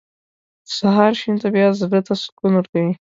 •د 0.65 0.67
سهار 0.77 1.11
شین 1.19 1.35
طبیعت 1.43 1.73
زړه 1.81 1.99
ته 2.07 2.13
سکون 2.23 2.51
ورکوي. 2.55 2.93